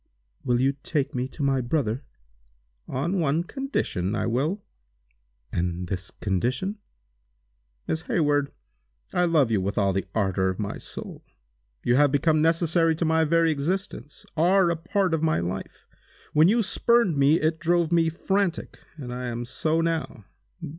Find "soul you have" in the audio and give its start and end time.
10.79-12.11